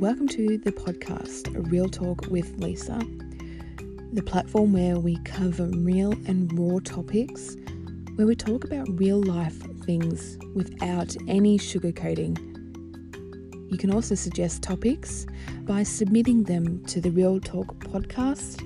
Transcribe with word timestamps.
welcome 0.00 0.28
to 0.28 0.58
the 0.58 0.70
podcast, 0.70 1.50
Real 1.72 1.88
Talk 1.88 2.26
with 2.28 2.56
Lisa, 2.58 3.02
the 4.12 4.22
platform 4.22 4.72
where 4.72 4.96
we 5.00 5.16
cover 5.24 5.66
real 5.66 6.12
and 6.28 6.56
raw 6.56 6.78
topics, 6.84 7.56
where 8.14 8.24
we 8.24 8.36
talk 8.36 8.62
about 8.62 8.86
real 8.90 9.20
life 9.20 9.60
things 9.84 10.38
without 10.54 11.16
any 11.26 11.58
sugarcoating. 11.58 12.38
You 13.72 13.76
can 13.76 13.90
also 13.92 14.14
suggest 14.14 14.62
topics 14.62 15.26
by 15.62 15.82
submitting 15.82 16.44
them 16.44 16.84
to 16.84 17.00
the 17.00 17.10
Real 17.10 17.40
Talk 17.40 17.66
podcast. 17.80 18.62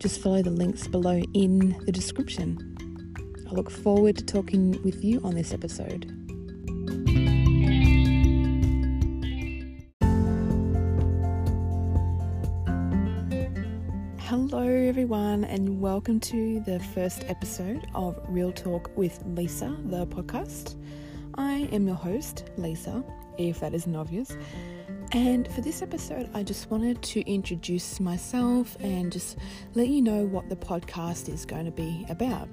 Just 0.00 0.20
follow 0.20 0.42
the 0.42 0.50
links 0.50 0.88
below 0.88 1.22
in 1.32 1.78
the 1.86 1.92
description. 1.92 2.58
I 3.48 3.52
look 3.52 3.70
forward 3.70 4.16
to 4.16 4.24
talking 4.24 4.82
with 4.82 5.04
you 5.04 5.20
on 5.22 5.36
this 5.36 5.52
episode. 5.52 6.25
Hello, 14.48 14.62
everyone, 14.62 15.42
and 15.42 15.80
welcome 15.80 16.20
to 16.20 16.60
the 16.60 16.78
first 16.78 17.24
episode 17.26 17.84
of 17.96 18.16
Real 18.28 18.52
Talk 18.52 18.96
with 18.96 19.20
Lisa, 19.26 19.76
the 19.86 20.06
podcast. 20.06 20.76
I 21.34 21.68
am 21.72 21.88
your 21.88 21.96
host, 21.96 22.44
Lisa, 22.56 23.02
if 23.38 23.58
that 23.58 23.74
isn't 23.74 23.96
obvious. 23.96 24.36
And 25.10 25.48
for 25.48 25.62
this 25.62 25.82
episode, 25.82 26.30
I 26.32 26.44
just 26.44 26.70
wanted 26.70 27.02
to 27.02 27.28
introduce 27.28 27.98
myself 27.98 28.76
and 28.78 29.10
just 29.10 29.36
let 29.74 29.88
you 29.88 30.00
know 30.00 30.24
what 30.26 30.48
the 30.48 30.54
podcast 30.54 31.28
is 31.28 31.44
going 31.44 31.64
to 31.64 31.72
be 31.72 32.06
about. 32.08 32.48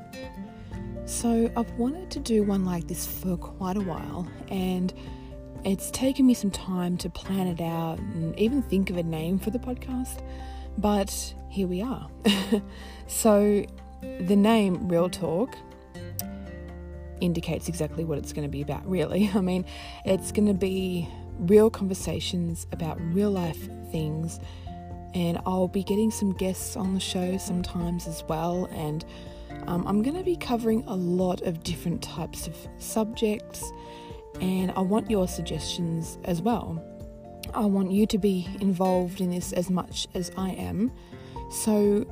So, 1.05 1.51
I've 1.55 1.71
wanted 1.73 2.09
to 2.09 2.19
do 2.19 2.41
one 2.41 2.65
like 2.65 2.87
this 2.87 3.05
for 3.05 3.37
quite 3.37 3.77
a 3.77 3.81
while, 3.81 4.27
and 4.47 4.91
it's 5.63 5.91
taken 5.91 6.25
me 6.25 6.33
some 6.33 6.49
time 6.49 6.97
to 6.97 7.09
plan 7.11 7.45
it 7.45 7.61
out 7.61 7.99
and 7.99 8.37
even 8.39 8.63
think 8.63 8.89
of 8.89 8.97
a 8.97 9.03
name 9.03 9.37
for 9.37 9.51
the 9.51 9.59
podcast, 9.59 10.23
but 10.79 11.35
here 11.53 11.67
we 11.67 11.83
are. 11.83 12.09
so, 13.07 13.63
the 14.01 14.35
name 14.35 14.89
Real 14.89 15.07
Talk 15.07 15.55
indicates 17.21 17.69
exactly 17.69 18.03
what 18.03 18.17
it's 18.17 18.33
going 18.33 18.47
to 18.47 18.51
be 18.51 18.63
about, 18.63 18.89
really. 18.89 19.29
I 19.35 19.41
mean, 19.41 19.63
it's 20.03 20.31
going 20.31 20.47
to 20.47 20.55
be 20.55 21.07
real 21.37 21.69
conversations 21.69 22.65
about 22.71 22.99
real 23.13 23.29
life 23.29 23.69
things, 23.91 24.39
and 25.13 25.39
I'll 25.45 25.67
be 25.67 25.83
getting 25.83 26.09
some 26.09 26.33
guests 26.33 26.75
on 26.75 26.95
the 26.95 26.99
show 26.99 27.37
sometimes 27.37 28.07
as 28.07 28.23
well, 28.27 28.65
and 28.71 29.05
um, 29.67 29.85
I'm 29.85 30.01
going 30.01 30.17
to 30.17 30.23
be 30.23 30.35
covering 30.35 30.83
a 30.87 30.95
lot 30.95 31.41
of 31.43 31.63
different 31.63 32.01
types 32.01 32.47
of 32.47 32.57
subjects, 32.79 33.71
and 34.41 34.71
I 34.71 34.79
want 34.79 35.07
your 35.07 35.27
suggestions 35.27 36.17
as 36.25 36.41
well. 36.41 36.83
I 37.53 37.65
want 37.65 37.91
you 37.91 38.07
to 38.07 38.17
be 38.17 38.49
involved 38.59 39.21
in 39.21 39.29
this 39.29 39.53
as 39.53 39.69
much 39.69 40.07
as 40.15 40.31
I 40.35 40.49
am. 40.53 40.91
So 41.51 42.05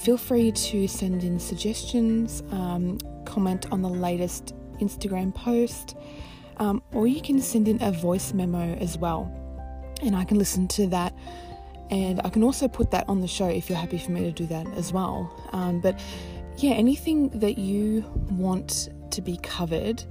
feel 0.00 0.16
free 0.16 0.52
to 0.52 0.88
send 0.88 1.24
in 1.24 1.38
suggestions, 1.38 2.42
um, 2.50 2.98
comment 3.24 3.66
on 3.72 3.82
the 3.82 3.88
latest 3.88 4.54
Instagram 4.80 5.34
post, 5.34 5.96
um, 6.58 6.82
or 6.92 7.06
you 7.06 7.20
can 7.20 7.40
send 7.40 7.68
in 7.68 7.82
a 7.82 7.92
voice 7.92 8.32
memo 8.32 8.74
as 8.76 8.98
well, 8.98 9.30
and 10.02 10.14
I 10.16 10.24
can 10.24 10.38
listen 10.38 10.68
to 10.68 10.86
that. 10.88 11.14
And 11.90 12.20
I 12.24 12.30
can 12.30 12.42
also 12.42 12.68
put 12.68 12.90
that 12.92 13.06
on 13.08 13.20
the 13.20 13.28
show 13.28 13.48
if 13.48 13.68
you're 13.68 13.78
happy 13.78 13.98
for 13.98 14.12
me 14.12 14.22
to 14.22 14.32
do 14.32 14.46
that 14.46 14.66
as 14.74 14.92
well. 14.92 15.30
Um, 15.52 15.80
but 15.80 16.00
yeah, 16.56 16.72
anything 16.72 17.28
that 17.40 17.58
you 17.58 18.02
want 18.30 18.88
to 19.10 19.20
be 19.20 19.38
covered 19.42 20.02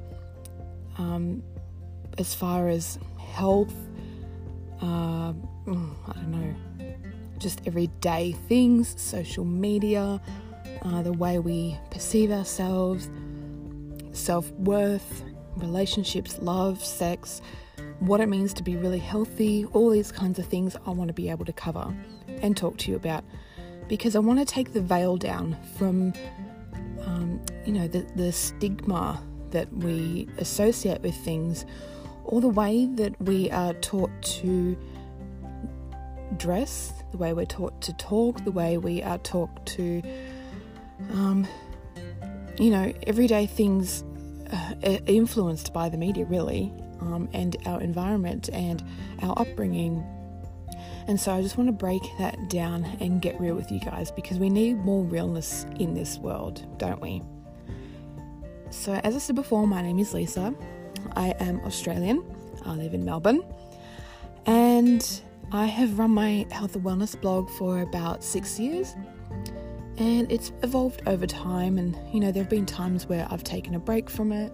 um, 1.00 1.42
as 2.18 2.36
far 2.36 2.70
as 2.70 3.00
health, 3.34 3.74
uh, 4.82 5.34
mm, 5.66 5.96
I 6.08 6.14
don't 6.14 6.32
know, 6.32 6.56
just 7.42 7.62
everyday 7.66 8.34
things, 8.48 8.94
social 9.02 9.44
media, 9.44 10.22
uh, 10.84 11.02
the 11.02 11.12
way 11.12 11.40
we 11.40 11.78
perceive 11.90 12.32
ourselves, 12.32 13.10
self 14.14 14.52
worth, 14.52 15.24
relationships, 15.58 16.38
love, 16.40 16.84
sex, 16.84 17.42
what 18.00 18.22
it 18.22 18.28
means 18.28 18.54
to 18.54 18.64
be 18.64 18.76
really 18.76 19.00
healthy, 19.00 19.66
all 19.74 19.90
these 19.90 20.12
kinds 20.12 20.40
of 20.40 20.46
things 20.46 20.76
I 20.86 20.92
want 20.92 21.08
to 21.10 21.14
be 21.14 21.30
able 21.30 21.46
to 21.46 21.54
cover 21.54 21.94
and 22.42 22.56
talk 22.56 22.78
to 22.78 22.92
you 22.92 22.96
about. 22.96 23.24
Because 23.88 24.16
I 24.16 24.20
want 24.20 24.40
to 24.40 24.46
take 24.46 24.74
the 24.74 24.82
veil 24.82 25.18
down 25.18 25.58
from, 25.78 26.14
um, 27.02 27.42
you 27.66 27.74
know, 27.74 27.88
the, 27.88 28.06
the 28.16 28.32
stigma 28.32 29.22
that 29.50 29.72
we 29.74 30.30
associate 30.38 31.02
with 31.02 31.16
things 31.16 31.66
or 32.24 32.40
the 32.40 32.48
way 32.48 32.86
that 32.86 33.20
we 33.22 33.52
are 33.52 33.74
taught 33.74 34.10
to 34.22 34.78
dress, 36.42 36.94
the 37.12 37.18
way 37.18 37.34
we're 37.34 37.46
taught 37.46 37.80
to 37.82 37.94
talk, 37.94 38.44
the 38.44 38.52
way 38.52 38.78
we 38.78 39.04
are 39.04 39.18
taught 39.20 39.66
to, 39.66 40.02
um, 41.14 41.48
you 42.58 42.70
know, 42.70 42.92
everyday 43.08 43.46
things 43.46 44.04
uh, 44.52 44.98
influenced 45.06 45.74
by 45.74 45.88
the 45.88 45.98
media, 45.98 46.26
really, 46.26 46.74
um, 47.00 47.30
and 47.34 47.56
our 47.66 47.80
environment 47.82 48.50
and 48.54 48.84
our 49.22 49.40
upbringing 49.40 50.04
and 51.08 51.20
so 51.20 51.34
I 51.34 51.42
just 51.42 51.58
want 51.58 51.68
to 51.68 51.74
break 51.74 52.04
that 52.20 52.50
down 52.50 52.86
and 53.00 53.22
get 53.22 53.40
real 53.40 53.56
with 53.56 53.72
you 53.72 53.80
guys 53.80 54.12
because 54.12 54.38
we 54.38 54.50
need 54.50 54.78
more 54.78 55.04
realness 55.04 55.66
in 55.80 55.94
this 55.94 56.18
world, 56.18 56.66
don't 56.78 57.02
we? 57.02 57.22
So, 58.70 58.94
as 59.04 59.16
I 59.16 59.20
said 59.20 59.36
before, 59.36 59.68
my 59.68 59.82
name 59.82 60.00
is 60.00 60.14
Lisa. 60.14 60.54
I 61.16 61.30
am 61.40 61.60
Australian. 61.66 62.24
I 62.66 62.76
live 62.76 62.94
in 62.94 63.04
Melbourne. 63.04 63.44
And 64.46 65.22
I 65.52 65.66
have 65.66 66.00
run 66.00 66.12
my 66.12 66.46
health 66.52 66.76
and 66.76 66.84
wellness 66.84 67.20
blog 67.20 67.50
for 67.50 67.82
about 67.82 68.24
six 68.24 68.60
years. 68.60 68.96
And 69.98 70.32
it's 70.32 70.52
evolved 70.64 71.02
over 71.06 71.28
time. 71.28 71.78
And, 71.78 71.98
you 72.14 72.20
know, 72.20 72.32
there 72.32 72.44
have 72.44 72.50
been 72.50 72.66
times 72.66 73.08
where 73.08 73.28
I've 73.30 73.44
taken 73.44 73.76
a 73.76 73.80
break 73.80 74.10
from 74.10 74.32
it 74.32 74.52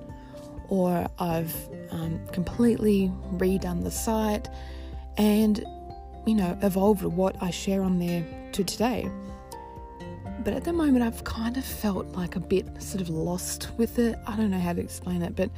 or 0.69 1.07
I've 1.19 1.55
um, 1.91 2.19
completely 2.33 3.11
redone 3.37 3.83
the 3.83 3.91
site. 3.91 4.49
And 5.17 5.63
you 6.27 6.35
know, 6.35 6.57
evolved 6.61 7.03
what 7.03 7.41
I 7.41 7.49
share 7.49 7.81
on 7.81 7.99
there 7.99 8.23
to 8.51 8.63
today. 8.63 9.09
But 10.43 10.53
at 10.53 10.65
the 10.65 10.73
moment, 10.73 11.03
I've 11.03 11.23
kind 11.23 11.55
of 11.57 11.63
felt 11.63 12.07
like 12.07 12.35
a 12.35 12.39
bit 12.39 12.81
sort 12.81 13.01
of 13.01 13.09
lost 13.09 13.69
with 13.77 13.97
it. 13.97 14.19
I 14.27 14.35
don't 14.35 14.51
know 14.51 14.59
how 14.59 14.73
to 14.73 14.81
explain 14.81 15.21
it, 15.21 15.35
but 15.35 15.49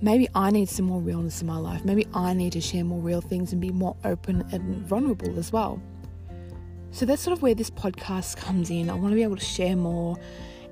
maybe 0.00 0.28
I 0.34 0.50
need 0.50 0.68
some 0.68 0.86
more 0.86 1.00
realness 1.00 1.40
in 1.40 1.46
my 1.46 1.56
life. 1.56 1.84
Maybe 1.84 2.06
I 2.14 2.34
need 2.34 2.52
to 2.52 2.60
share 2.60 2.84
more 2.84 3.00
real 3.00 3.20
things 3.20 3.52
and 3.52 3.60
be 3.60 3.70
more 3.70 3.96
open 4.04 4.46
and 4.52 4.86
vulnerable 4.86 5.38
as 5.38 5.52
well. 5.52 5.80
So 6.90 7.04
that's 7.04 7.22
sort 7.22 7.36
of 7.36 7.42
where 7.42 7.54
this 7.54 7.70
podcast 7.70 8.36
comes 8.36 8.70
in. 8.70 8.88
I 8.88 8.94
want 8.94 9.12
to 9.12 9.16
be 9.16 9.22
able 9.22 9.36
to 9.36 9.44
share 9.44 9.76
more 9.76 10.16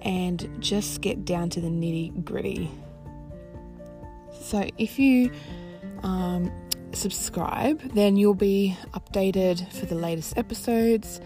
and 0.03 0.49
just 0.61 1.01
get 1.01 1.25
down 1.25 1.51
to 1.51 1.61
the 1.61 1.69
nitty 1.69 2.25
gritty. 2.25 2.71
So 4.33 4.69
if 4.79 4.99
you 4.99 5.31
um, 6.03 6.53
subscribe, 6.93 7.81
then 7.95 8.17
you'll 8.17 8.35
be 8.35 8.77
updated 8.93 9.71
for 9.73 9.87
the 9.87 9.95
latest 9.95 10.37
episodes. 10.37 11.21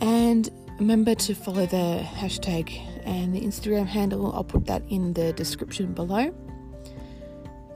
And 0.00 0.48
remember 0.78 1.14
to 1.16 1.34
follow 1.34 1.66
the 1.66 2.04
hashtag 2.04 2.80
and 3.04 3.34
the 3.34 3.40
Instagram 3.40 3.86
handle. 3.86 4.32
I'll 4.32 4.44
put 4.44 4.66
that 4.66 4.82
in 4.88 5.12
the 5.14 5.32
description 5.32 5.92
below. 5.92 6.34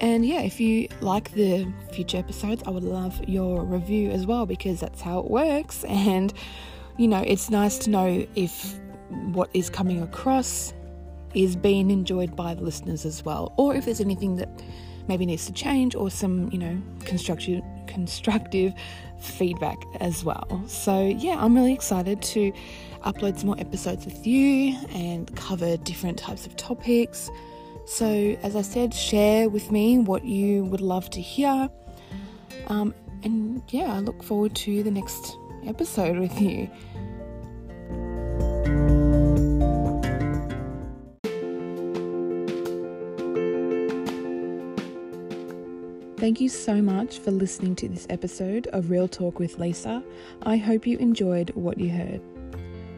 And 0.03 0.27
yeah, 0.27 0.43
if 0.43 0.61
you 0.61 0.89
like 1.01 1.33
the 1.33 1.73
future 1.93 2.19
episodes, 2.19 2.63
I 2.67 2.71
would 2.71 2.83
love 2.83 3.23
your 3.29 3.65
review 3.65 4.11
as 4.11 4.27
well 4.27 4.47
because 4.47 4.81
that's 4.81 5.01
how 5.01 5.21
it 5.21 5.31
works. 5.31 5.85
And 5.89 6.35
you 6.99 7.09
know, 7.09 7.23
it's 7.27 7.49
nice 7.49 7.79
to 7.79 7.91
know 7.91 8.27
if 8.35 8.75
what 9.33 9.49
is 9.55 9.71
coming 9.71 10.03
across 10.03 10.75
is 11.33 11.57
being 11.57 11.91
enjoyed 11.91 12.37
by 12.37 12.55
the 12.55 12.63
listeners 12.63 13.07
as 13.07 13.25
well, 13.25 13.55
or 13.57 13.75
if 13.75 13.87
there's 13.87 14.01
anything 14.01 14.37
that 14.37 14.51
maybe 15.09 15.25
needs 15.25 15.47
to 15.47 15.53
change 15.53 15.95
or 15.95 16.11
some, 16.11 16.51
you 16.53 16.59
know, 16.59 16.81
constructive 17.05 17.63
constructive 17.87 18.75
feedback 19.21 19.79
as 20.01 20.25
well. 20.25 20.63
So, 20.67 21.07
yeah, 21.07 21.37
I'm 21.39 21.55
really 21.55 21.73
excited 21.73 22.21
to 22.23 22.53
upload 23.05 23.39
some 23.39 23.47
more 23.47 23.61
episodes 23.61 24.05
with 24.05 24.27
you 24.27 24.77
and 24.91 25.35
cover 25.37 25.77
different 25.79 26.19
types 26.19 26.47
of 26.47 26.57
topics. 26.57 27.31
So, 27.85 28.37
as 28.43 28.57
I 28.57 28.63
said, 28.63 28.95
share 28.95 29.49
with 29.49 29.71
me 29.71 29.99
what 29.99 30.25
you 30.25 30.65
would 30.65 30.81
love 30.81 31.11
to 31.11 31.21
hear. 31.21 31.69
Um, 32.69 32.95
and 33.23 33.63
yeah, 33.69 33.95
I 33.95 34.01
look 34.01 34.23
forward 34.23 34.55
to 34.57 34.83
the 34.83 34.91
next 34.91 35.37
episode 35.67 36.19
with 36.19 36.41
you. 36.41 36.71
Thank 46.23 46.41
you 46.41 46.49
so 46.49 46.81
much 46.81 47.19
for 47.19 47.33
listening 47.33 47.75
to 47.75 47.89
this 47.89 48.07
episode 48.09 48.69
of 48.69 48.91
Real 48.91 49.09
Talk 49.09 49.41
with 49.41 49.59
Lisa. 49.59 50.05
I 50.45 50.57
hope 50.57 50.87
you 50.87 50.97
enjoyed 50.99 51.51
what 51.57 51.79
you 51.79 51.91
heard. 51.91 52.21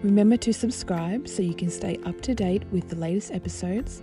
Remember 0.02 0.36
to 0.36 0.52
subscribe 0.52 1.26
so 1.26 1.40
you 1.40 1.54
can 1.54 1.70
stay 1.70 1.98
up 2.04 2.20
to 2.20 2.34
date 2.34 2.64
with 2.70 2.90
the 2.90 2.96
latest 2.96 3.32
episodes. 3.32 4.02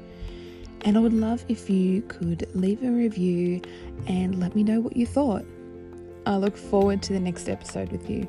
And 0.84 0.98
I 0.98 1.00
would 1.00 1.14
love 1.14 1.46
if 1.48 1.70
you 1.70 2.02
could 2.04 2.50
leave 2.56 2.84
a 2.84 2.90
review 2.90 3.62
and 4.08 4.40
let 4.40 4.56
me 4.56 4.64
know 4.64 4.80
what 4.80 4.98
you 4.98 5.06
thought. 5.06 5.46
I 6.26 6.38
look 6.38 6.58
forward 6.58 7.02
to 7.04 7.14
the 7.14 7.20
next 7.20 7.50
episode 7.50 7.92
with 7.92 8.10
you. 8.10 8.28